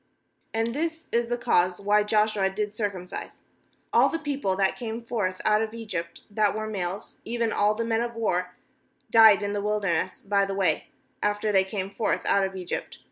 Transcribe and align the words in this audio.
4And 0.55 0.73
this 0.73 1.09
is 1.11 1.27
the 1.27 1.37
cause 1.37 1.79
why 1.79 2.01
Joshua 2.01 2.49
did 2.49 2.73
circumcise: 2.73 3.43
all 3.93 4.09
the 4.09 4.17
people 4.17 4.55
that 4.55 4.75
came 4.75 5.03
forth 5.03 5.39
out 5.45 5.61
of 5.61 5.75
Egypt, 5.75 6.21
that 6.31 6.55
were^ 6.55 6.67
males, 6.71 7.19
even 7.23 7.53
all 7.53 7.75
the 7.75 7.85
men 7.85 8.01
of 8.01 8.15
war, 8.15 8.55
died 9.11 9.43
in 9.43 9.53
the 9.53 9.61
wilderness 9.61 10.23
by 10.23 10.43
the 10.43 10.55
way, 10.55 10.87
after 11.21 11.51
they 11.51 11.63
came 11.63 11.91
forth 11.91 12.25
out 12.25 12.43
of 12.43 12.55
Egypt. 12.55 12.97